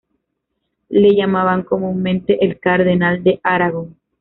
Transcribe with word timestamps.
Le 0.89 1.15
llamaban 1.15 1.61
comúnmente 1.61 2.43
el 2.43 2.59
Cardenal 2.59 3.21
de 3.21 3.39
Aragón. 3.43 3.99